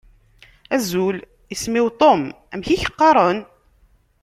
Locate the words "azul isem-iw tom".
0.75-2.21